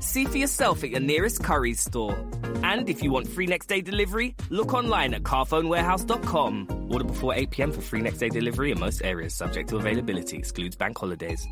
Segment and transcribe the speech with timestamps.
[0.00, 2.16] See for yourself at your nearest Curry's store.
[2.62, 6.86] And if you want free next day delivery, look online at carphonewarehouse.com.
[6.90, 10.36] Order before 8 pm for free next day delivery in most areas, subject to availability,
[10.36, 11.46] excludes bank holidays.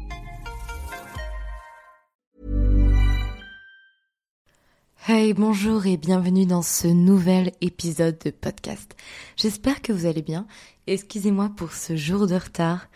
[5.08, 8.96] Hey, bonjour et bienvenue dans ce nouvel épisode de podcast.
[9.36, 10.48] J'espère que vous allez bien.
[10.88, 12.88] Excusez-moi pour ce jour de retard.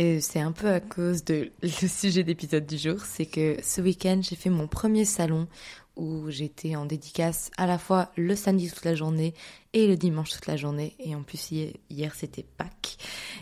[0.00, 3.00] Et c'est un peu à cause de le sujet d'épisode du jour.
[3.04, 5.48] C'est que ce week-end, j'ai fait mon premier salon
[5.96, 9.34] où j'étais en dédicace à la fois le samedi toute la journée
[9.72, 10.94] et le dimanche toute la journée.
[11.00, 12.96] Et en plus, hier, c'était Pâques.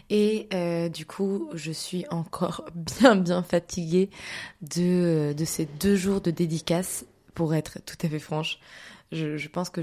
[0.09, 4.09] Et euh, du coup, je suis encore bien, bien fatiguée
[4.63, 8.61] de, ces deux jours de dédicace pour être tout à fait franche.
[9.13, 9.83] Je, pense que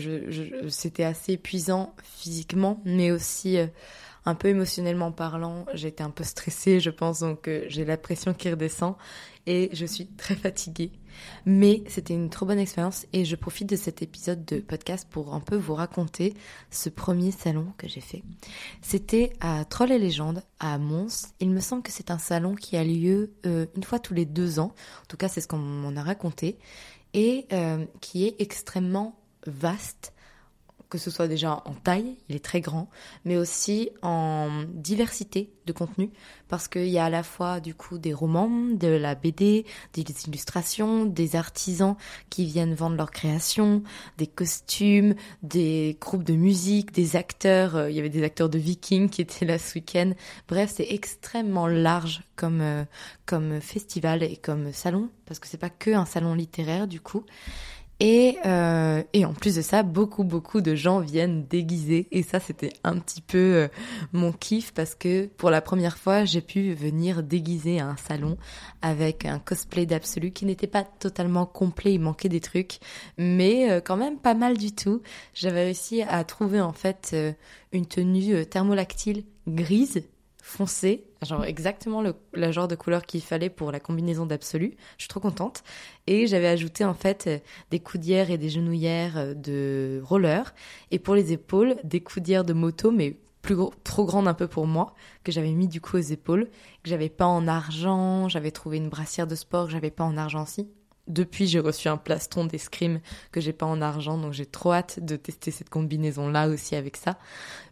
[0.70, 3.68] c'était assez épuisant physiquement, mais aussi euh,
[4.26, 5.66] un peu émotionnellement parlant.
[5.74, 8.96] J'étais un peu stressée, je pense, donc euh, j'ai la pression qui redescend
[9.46, 10.92] et je suis très fatiguée.
[11.46, 15.34] Mais c'était une trop bonne expérience et je profite de cet épisode de podcast pour
[15.34, 16.34] un peu vous raconter
[16.72, 18.24] ce premier salon que j'ai fait.
[18.82, 21.28] C'était à Troll et Légendes, à Mons.
[21.40, 24.26] Il me semble que c'est un salon qui a lieu euh, une fois tous les
[24.26, 24.74] deux ans.
[25.04, 26.58] En tout cas, c'est ce qu'on m'en a raconté
[27.14, 30.14] et euh, qui est extrêmement vaste,
[30.94, 32.88] que ce soit déjà en taille, il est très grand,
[33.26, 36.12] mais aussi en diversité de contenu,
[36.50, 39.66] parce qu'il y a à la fois du coup des romans, de la BD,
[39.96, 41.96] des illustrations, des artisans
[42.30, 43.82] qui viennent vendre leurs créations,
[44.20, 48.60] des costumes, des groupes de musique, des acteurs, euh, il y avait des acteurs de
[48.60, 50.12] Vikings qui étaient là ce week-end.
[50.48, 52.86] Bref, c'est extrêmement large comme, euh,
[53.26, 57.26] comme festival et comme salon, parce que c'est pas que un salon littéraire du coup.
[58.00, 62.08] Et, euh, et, en plus de ça, beaucoup, beaucoup de gens viennent déguisés.
[62.12, 63.68] Et ça, c'était un petit peu euh,
[64.12, 68.38] mon kiff parce que pour la première fois, j'ai pu venir déguiser à un salon
[68.82, 72.80] avec un cosplay d'absolu qui n'était pas totalement complet, il manquait des trucs,
[73.18, 75.02] mais euh, quand même pas mal du tout.
[75.34, 77.16] J'avais réussi à trouver en fait
[77.72, 80.04] une tenue thermolactyle grise
[80.44, 84.76] foncé, genre exactement le, genre de couleur qu'il fallait pour la combinaison d'absolu.
[84.98, 85.64] Je suis trop contente.
[86.06, 90.54] Et j'avais ajouté en fait des coudières et des genouillères euh, de roller.
[90.92, 93.56] Et pour les épaules, des coudières de moto, mais plus
[93.86, 94.94] trop grandes un peu pour moi,
[95.24, 96.50] que j'avais mis du coup aux épaules,
[96.84, 98.28] que j'avais pas en argent.
[98.28, 100.70] J'avais trouvé une brassière de sport que j'avais pas en argent aussi.
[101.08, 103.02] Depuis, j'ai reçu un plastron d'escrime
[103.34, 106.96] que j'ai pas en argent, donc j'ai trop hâte de tester cette combinaison-là aussi avec
[106.96, 107.18] ça.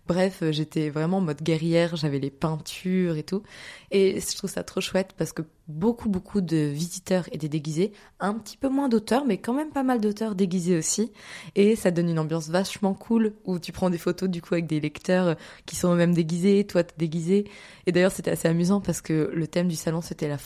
[0.05, 3.43] Bref, euh, j'étais vraiment en mode guerrière, j'avais les peintures et tout.
[3.91, 7.93] Et je trouve ça trop chouette parce que beaucoup, beaucoup de visiteurs étaient déguisés.
[8.19, 11.13] Un petit peu moins d'auteurs, mais quand même pas mal d'auteurs déguisés aussi.
[11.55, 14.67] Et ça donne une ambiance vachement cool où tu prends des photos du coup avec
[14.67, 17.45] des lecteurs euh, qui sont eux-mêmes déguisés, toi t'es déguisé.
[17.85, 20.37] Et d'ailleurs, c'était assez amusant parce que le thème du salon c'était la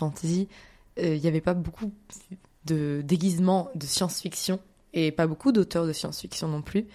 [0.99, 1.93] Euh, il n'y avait pas beaucoup
[2.65, 4.59] de déguisements de science-fiction
[4.93, 6.87] et pas beaucoup d'auteurs de science-fiction non plus.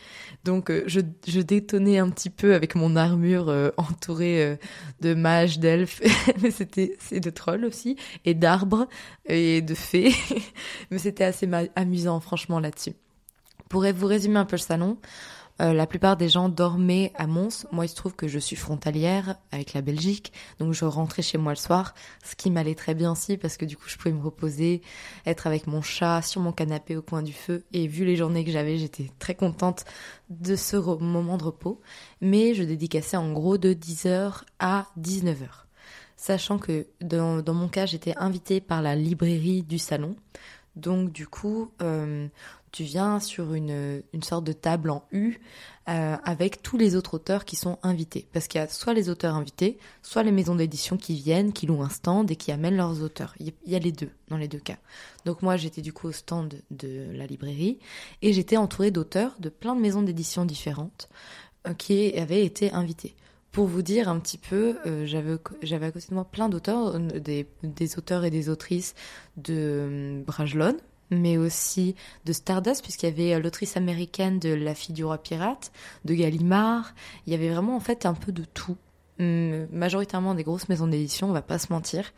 [0.44, 4.58] Donc euh, je, je, détonnais un petit peu avec mon armure euh, entourée
[5.00, 6.00] de mages, d'elfes,
[6.42, 8.88] mais c'était c'est de trolls aussi et d'arbres
[9.26, 10.14] et de fées,
[10.90, 12.94] mais c'était assez amusant franchement là-dessus.
[13.68, 14.98] Pour vous résumer un peu le salon,
[15.60, 17.66] euh, la plupart des gens dormaient à Mons.
[17.70, 21.38] Moi, il se trouve que je suis frontalière avec la Belgique, donc je rentrais chez
[21.38, 24.12] moi le soir, ce qui m'allait très bien aussi parce que du coup, je pouvais
[24.14, 24.80] me reposer,
[25.26, 27.64] être avec mon chat sur mon canapé au coin du feu.
[27.72, 29.84] Et vu les journées que j'avais, j'étais très contente
[30.30, 31.80] de ce moment de repos.
[32.20, 35.66] Mais je dédicassais en gros de 10h à 19h.
[36.16, 40.16] Sachant que dans, mon cas, j'étais invitée par la librairie du salon.
[40.76, 42.28] Donc du coup, euh,
[42.72, 45.38] tu viens sur une, sorte de table en U
[45.88, 48.28] euh, avec tous les autres auteurs qui sont invités.
[48.32, 51.66] Parce qu'il y a soit les auteurs invités, soit les maisons d'édition qui viennent, qui
[51.66, 53.34] louent un stand et qui amènent leurs auteurs.
[53.40, 54.78] Il y a les deux, dans les deux cas.
[55.24, 57.78] Donc moi, j'étais du coup au stand de la librairie
[58.22, 61.08] et j'étais entourée d'auteurs de plein de maisons d'édition différentes
[61.66, 63.14] euh, qui avaient été invités.
[63.50, 67.00] pour vous dire un petit peu, euh, j'avais j'avais à côté de moi plein d'auteurs,
[67.00, 68.94] des, des, auteurs et des autrices
[69.36, 70.76] de Brajlon,
[71.10, 75.72] mais aussi de Stardust, puisqu'il y avait l'autrice américaine de La fille du roi pirate,
[76.04, 76.94] de Gallimard.
[77.26, 78.76] Il y avait vraiment en fait un peu de tout.
[79.18, 82.12] Hum, majoritairement des grosses maisons d'édition, on va pas se mentir.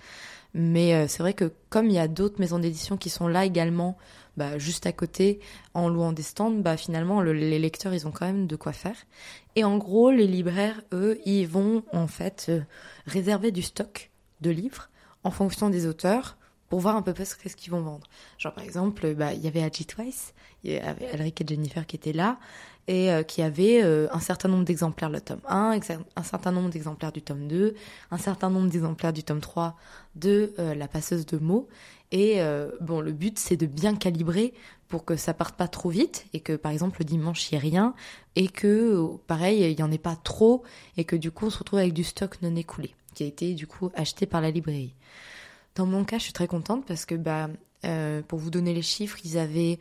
[0.55, 3.45] Mais euh, c'est vrai que comme il y a d'autres maisons d'édition qui sont là
[3.45, 3.97] également,
[4.37, 5.41] bah, juste à côté,
[5.75, 8.97] en louant des stands, bah, finalement, les lecteurs, ils ont quand même de quoi faire.
[9.57, 12.61] Et en gros, les libraires, eux, ils vont en fait euh,
[13.07, 14.11] réserver du stock
[14.41, 14.91] de livres
[15.25, 16.37] en fonction des auteurs
[16.73, 18.07] pour voir un peu plus ce qu'ils vont vendre.
[18.39, 20.33] Genre par exemple, bah, il y avait Agit Twice,
[20.65, 22.39] il y avait Alric et Jennifer qui étaient là
[22.89, 25.79] et euh, qui avaient euh, un certain nombre d'exemplaires le tome 1,
[26.17, 27.75] un certain nombre d'exemplaires du tome 2,
[28.11, 29.77] un certain nombre d'exemplaires du tome 3
[30.17, 31.69] de euh, La passeuse de mots.
[32.11, 32.41] Et
[32.81, 34.55] bon, le but c'est de bien calibrer
[34.89, 37.59] pour que ça parte pas trop vite et que par exemple le dimanche il n'y
[37.59, 37.95] ait rien
[38.37, 40.63] et que pareil il y en ait pas trop
[40.99, 43.55] et que du coup on se retrouve avec du stock non écoulé qui a été
[43.55, 44.95] du coup acheté par la librairie.
[45.75, 47.49] Dans mon cas, je suis très contente parce que, bah,
[47.85, 49.79] euh, pour vous donner les chiffres, ils avaient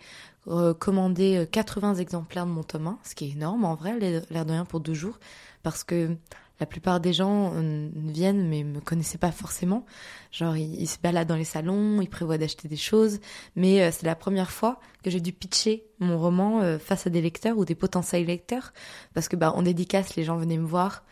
[0.48, 4.00] euh, commandé 80 euh, exemplaires de mon tome 1, ce qui est énorme en vrai,
[4.00, 5.20] l'air de rien pour deux jours,
[5.62, 6.16] parce que
[6.60, 7.54] la plupart des gens
[7.96, 9.84] viennent mais me connaissaient pas forcément.
[10.32, 13.20] Genre ils, se baladent dans les salons, ils prévoient d'acheter des choses,
[13.56, 17.58] mais c'est la première fois que j'ai dû pitcher mon roman face à des lecteurs
[17.58, 18.74] ou des potentiels lecteurs,
[19.16, 21.04] parce que bah en dédicace les gens venaient me voir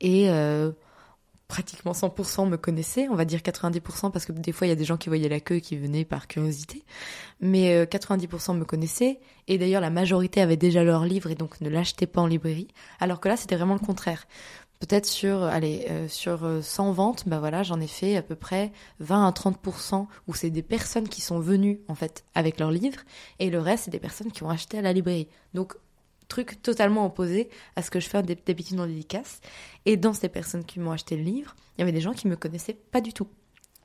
[0.00, 0.30] et
[1.54, 4.76] pratiquement 100% me connaissaient, on va dire 90% parce que des fois il y a
[4.76, 6.82] des gens qui voyaient la queue qui venaient par curiosité,
[7.40, 9.20] mais 90% euh, me connaissaient.
[9.46, 12.66] Et d'ailleurs la majorité avait déjà leur livre et donc ne l'achetaient pas en librairie,
[12.98, 14.26] alors que là c'était vraiment le contraire.
[14.80, 18.34] Peut-être sur allez euh, sur 100 euh, ventes, bah voilà, j'en ai fait à peu
[18.34, 22.72] près 20 à 30% où c'est des personnes qui sont venues en fait avec leur
[22.72, 22.98] livre.
[23.38, 25.28] Et le reste c'est des personnes qui ont acheté à la librairie.
[25.54, 25.76] Donc
[26.28, 29.40] truc totalement opposé à ce que je fais d'habitude en dédicace.
[29.86, 32.28] Et dans ces personnes qui m'ont acheté le livre, il y avait des gens qui
[32.28, 33.28] me connaissaient pas du tout,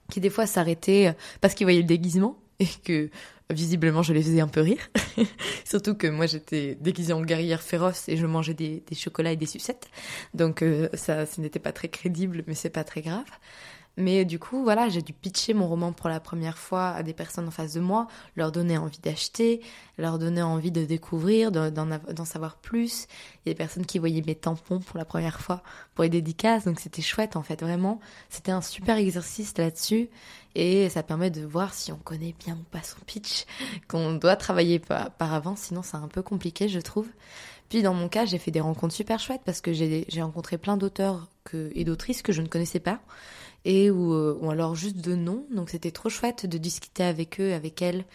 [0.10, 3.10] qui des fois s'arrêtaient euh, parce qu'ils voyaient le déguisement et que
[3.52, 4.90] visiblement je les faisais un peu rire.
[5.66, 9.46] Surtout que moi j'étais déguisée en guerrière féroce et je mangeais des, chocolats et des
[9.46, 9.88] sucettes.
[10.34, 13.30] Donc euh, ça, ce n'était pas très crédible, mais c'est pas très grave.
[14.00, 17.14] Mais du coup, voilà, j'ai dû pitcher mon roman pour la première fois à des
[17.14, 18.08] personnes en face de moi,
[18.38, 19.62] leur donner envie d'acheter,
[19.98, 23.08] leur donner envie de découvrir, d'en savoir plus.
[23.46, 25.64] Il y a des personnes qui voyaient mes tampons pour la première fois
[25.96, 28.00] pour les dédicaces, donc c'était chouette en fait, vraiment.
[28.30, 30.10] C'était un super exercice là-dessus
[30.56, 33.46] et ça permet de voir si on connaît bien ou pas son pitch,
[33.90, 37.10] qu'on doit travailler par, par avant, sinon c'est un peu compliqué, je trouve.
[37.70, 40.78] Puis dans mon cas, j'ai fait des rencontres super chouettes parce que j'ai rencontré plein
[40.78, 43.00] d'auteurs et d'autrices que je ne connaissais pas
[43.66, 45.46] et ou, euh, ou alors juste de nom.
[45.54, 48.06] Donc c'était trop chouette de discuter avec eux, avec elles,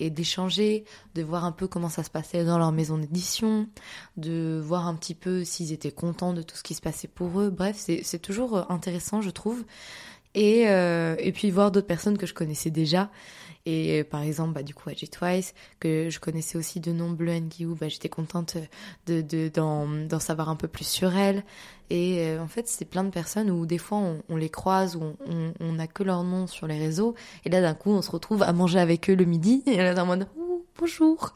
[0.00, 0.84] et d'échanger,
[1.14, 3.68] de voir un peu comment ça se passait dans leur maison d'édition,
[4.16, 7.40] de voir un petit peu s'ils étaient contents de tout ce qui se passait pour
[7.40, 7.50] eux.
[7.50, 9.64] Bref, c'est toujours euh, intéressant, je trouve.
[10.34, 13.10] Et, euh, et puis voir d'autres personnes que je connaissais déjà.
[13.66, 17.38] Et euh, par exemple, bah, du coup, Twice, que je connaissais aussi de nom Bleu
[17.38, 18.58] Guillou, bah, j'étais contente
[19.06, 21.44] de, de, d'en, savoir un peu plus sur elle.
[21.90, 25.16] Et euh, en fait, c'est plein de personnes où des fois on, les croise, où
[25.60, 27.14] on n'a que leur nom sur les réseaux.
[27.44, 29.62] Et là, d'un coup, on se retrouve à manger avec eux le midi.
[29.66, 30.26] Et là, dans mode,
[30.78, 31.32] bonjour.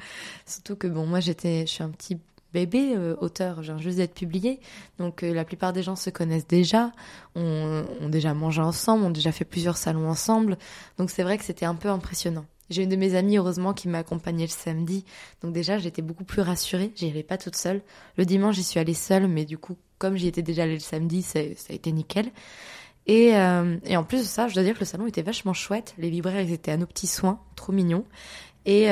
[0.46, 2.18] Surtout que bon, moi, j'étais, je suis un petit
[2.52, 4.60] bébé euh, auteur, j'ai juste d'être publié.
[4.98, 6.92] Donc euh, la plupart des gens se connaissent déjà,
[7.34, 10.58] ont, déjà mangé ensemble, ont déjà fait plusieurs salons ensemble.
[10.98, 12.46] Donc c'est vrai que c'était un peu impressionnant.
[12.70, 15.04] J'ai une de mes amies, heureusement, qui m'a accompagnée le samedi.
[15.42, 16.92] Donc déjà, j'étais beaucoup plus rassurée.
[16.96, 17.80] J'y allais pas toute seule.
[18.18, 20.80] Le dimanche, j'y suis allée seule, mais du coup, comme j'y étais déjà allée le
[20.80, 22.30] samedi, ça, a été nickel.
[23.06, 25.54] Et, euh, et, en plus de ça, je dois dire que le salon était vachement
[25.54, 25.94] chouette.
[25.96, 28.04] Les libraires, ils étaient à nos petits soins, trop mignons.
[28.66, 28.90] Et,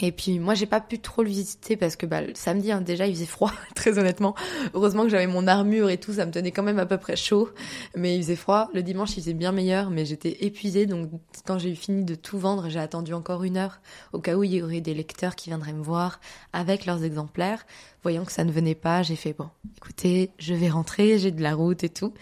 [0.00, 2.80] et puis moi j'ai pas pu trop le visiter parce que bah, le samedi hein,
[2.80, 4.34] déjà il faisait froid très honnêtement.
[4.74, 7.16] Heureusement que j'avais mon armure et tout, ça me tenait quand même à peu près
[7.16, 7.48] chaud.
[7.96, 8.68] Mais il faisait froid.
[8.74, 11.08] Le dimanche il faisait bien meilleur, mais j'étais épuisée donc
[11.46, 13.80] quand j'ai eu fini de tout vendre, j'ai attendu encore une heure
[14.12, 16.20] au cas où il y aurait des lecteurs qui viendraient me voir
[16.52, 17.64] avec leurs exemplaires.
[18.02, 19.48] Voyant que ça ne venait pas, j'ai fait bon,
[19.78, 22.12] écoutez, je vais rentrer, j'ai de la route et tout.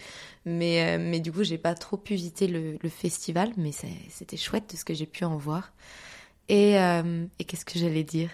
[0.45, 3.71] Mais euh, mais du coup j'ai pas trop pu visiter le, le festival, mais
[4.09, 5.71] c'était chouette de ce que j'ai pu en voir.
[6.49, 8.29] Et, euh, et qu'est-ce que j'allais dire?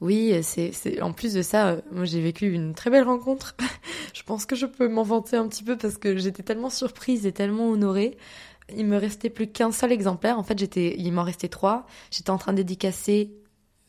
[0.00, 3.54] Oui, c'est, en plus de ça, euh, moi j'ai vécu une très belle rencontre.
[4.14, 7.24] je pense que je peux m'en vanter un petit peu parce que j'étais tellement surprise
[7.24, 8.16] et tellement honorée.
[8.76, 10.38] Il me restait plus qu'un seul exemplaire.
[10.38, 11.86] En fait, j'étais, il m'en restait trois.
[12.10, 13.30] J'étais en train de dédicacer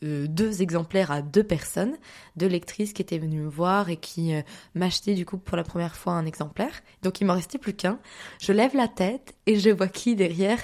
[0.04, 1.96] euh, deux exemplaires à deux personnes,
[2.36, 4.42] deux lectrices qui étaient venues me voir et qui euh,
[4.74, 6.72] m'achetaient du coup pour la première fois un exemplaire.
[7.02, 7.98] Donc il m'en restait plus qu'un.
[8.40, 10.58] Je lève la tête et je vois qui derrière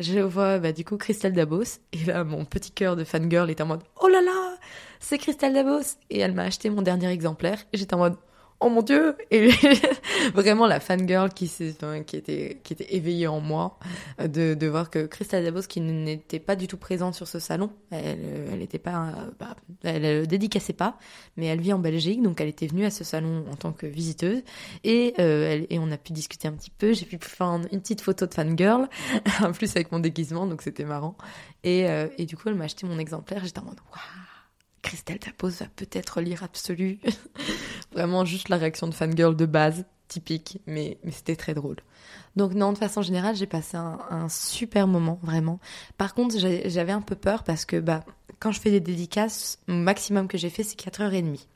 [0.00, 1.80] Je vois bah, du coup Christelle Dabos.
[1.92, 4.56] Et là, mon petit cœur de fangirl est en mode «Oh là là
[5.00, 7.58] C'est Christelle Dabos!» Et elle m'a acheté mon dernier exemplaire.
[7.72, 8.16] Et j'étais en mode
[8.64, 9.50] oh mon dieu Et
[10.34, 13.78] vraiment la fangirl qui, qui, était, éveillée en moi
[14.18, 18.18] de, voir que Christelle Dabos, qui n'était pas du tout présente sur ce salon, elle,
[18.52, 20.98] elle était pas, bah, elle dédicassait pas,
[21.36, 23.86] mais elle vit en Belgique, donc elle était venue à ce salon en tant que
[23.86, 24.42] visiteuse
[24.82, 26.92] et, euh, on a pu discuter un petit peu.
[26.92, 28.88] J'ai pu faire une petite photo de fangirl,
[29.42, 31.16] en plus avec mon déguisement, donc c'était marrant.
[31.62, 33.44] Et, euh, et du coup, elle m'a acheté mon exemplaire.
[33.44, 34.33] J'étais en mode waouh
[34.84, 37.00] Christelle Tapos va peut-être lire Absolu.
[37.92, 41.76] Vraiment juste la réaction de fangirl de base, typique, mais, c'était très drôle.
[42.36, 45.58] Donc non, de façon générale, j'ai passé un, super moment, vraiment.
[45.96, 48.04] Par contre, j'avais un peu peur parce que bah,
[48.38, 51.46] quand je fais des dédicaces, le maximum que j'ai fait, c'est 4h30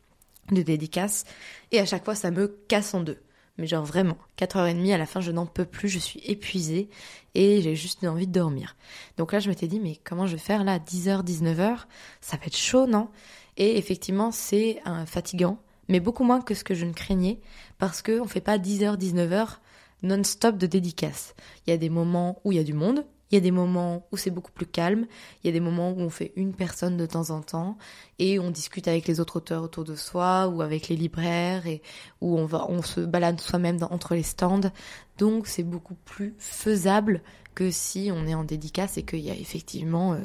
[0.50, 1.24] de dédicaces.
[1.72, 3.18] Et à chaque fois, ça me casse en deux.
[3.58, 6.88] Mais genre vraiment, 4h30, à la fin, je n'en peux plus, je suis épuisée
[7.34, 8.76] et j'ai juste envie de dormir.
[9.16, 11.78] Donc là, je m'étais dit, mais comment je vais faire là 10h, 19h
[12.20, 13.08] Ça va être chaud, non?
[13.56, 17.40] Et effectivement, c'est fatigant, mais beaucoup moins que ce que je ne craignais,
[17.78, 19.58] parce qu'on ne fait pas 10h, 19h
[20.04, 21.34] non-stop de dédicaces.
[21.66, 23.50] Il y a des moments où il y a du monde, il y a des
[23.50, 25.06] moments où c'est beaucoup plus calme,
[25.42, 27.76] il y a des moments où on fait une personne de temps en temps
[28.18, 31.82] et on discute avec les autres auteurs autour de soi ou avec les libraires et
[32.20, 34.72] où on va on se balade soi-même entre les stands.
[35.18, 37.22] Donc c'est beaucoup plus faisable
[37.54, 40.18] que si on est en dédicace et qu'il y a effectivement euh,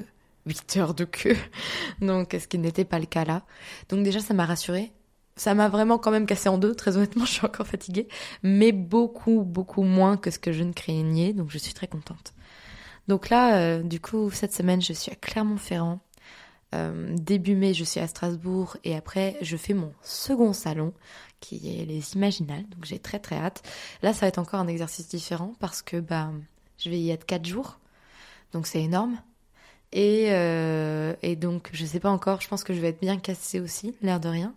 [0.45, 1.37] 8 heures de queue.
[2.01, 3.43] Donc ce qui n'était pas le cas là.
[3.89, 4.91] Donc déjà ça m'a rassurée.
[5.35, 8.07] Ça m'a vraiment quand même cassé en deux, très honnêtement, je suis encore fatiguée,
[8.43, 12.35] mais beaucoup, beaucoup moins que ce que je ne craignais, donc je suis très contente.
[13.07, 15.99] Donc là, euh, du coup, cette semaine, je suis à Clermont-Ferrand.
[16.73, 20.93] Euh, début mai, je suis à Strasbourg et après, je fais mon second salon
[21.39, 22.67] qui est les Imaginales.
[22.69, 23.61] Donc j'ai très très hâte.
[24.01, 26.31] Là, ça va être encore un exercice différent parce que bah,
[26.79, 27.79] je vais y être quatre jours.
[28.53, 29.17] Donc c'est énorme.
[29.91, 33.17] Et, euh, et donc, je sais pas encore, je pense que je vais être bien
[33.17, 34.55] cassée aussi, l'air de rien.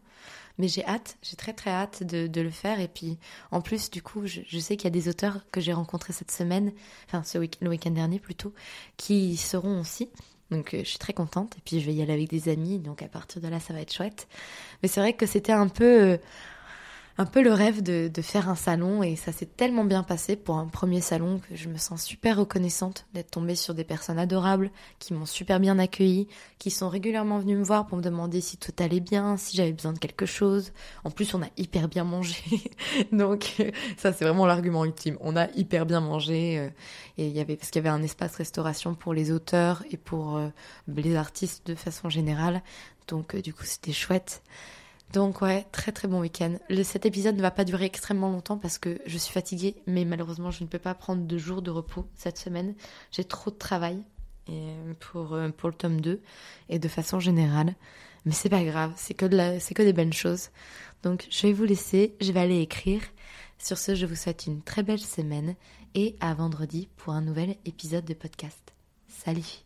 [0.58, 2.80] Mais j'ai hâte, j'ai très très hâte de, de, le faire.
[2.80, 3.18] Et puis
[3.50, 6.12] en plus, du coup, je, je sais qu'il y a des auteurs que j'ai rencontrés
[6.12, 6.72] cette semaine,
[7.06, 8.52] enfin ce week le week-end dernier plutôt,
[8.96, 10.08] qui seront aussi.
[10.50, 11.56] Donc euh, je suis très contente.
[11.58, 12.78] Et puis je vais y aller avec des amis.
[12.78, 14.28] Donc à partir de là, ça va être chouette.
[14.82, 16.02] Mais c'est vrai que c'était un peu...
[16.02, 16.16] Euh,
[17.18, 20.36] un peu le rêve de, de faire un salon et ça s'est tellement bien passé
[20.36, 24.18] pour un premier salon que je me sens super reconnaissante d'être tombée sur des personnes
[24.18, 28.40] adorables qui m'ont super bien accueillie, qui sont régulièrement venues me voir pour me demander
[28.40, 30.72] si tout allait bien, si j'avais besoin de quelque chose.
[31.04, 32.36] En plus, on a hyper bien mangé.
[33.12, 33.54] Donc
[33.96, 35.16] ça c'est vraiment l'argument ultime.
[35.20, 36.68] On a hyper bien mangé euh,
[37.16, 39.96] et il y avait parce qu'il y avait un espace restauration pour les auteurs et
[39.96, 40.48] pour euh,
[40.86, 42.62] les artistes de façon générale.
[43.08, 44.42] Donc euh, du coup, c'était chouette.
[45.12, 46.56] Donc ouais, très très bon week-end.
[46.82, 50.50] cet épisode ne va pas durer extrêmement longtemps parce que je suis fatiguée, mais malheureusement
[50.50, 52.74] je ne peux pas prendre de jours de repos cette semaine.
[53.12, 54.02] J'ai trop de travail
[55.00, 56.20] pour, euh, pour le tome 2
[56.68, 57.74] et de façon générale.
[58.24, 60.50] Mais c'est pas grave, c'est que, de c'est que des bonnes choses.
[61.02, 63.02] Donc je vais vous laisser, je vais aller écrire.
[63.58, 65.54] Sur ce, je vous souhaite une très belle semaine
[65.94, 68.74] et à vendredi pour un nouvel épisode de podcast.
[69.08, 69.65] Salut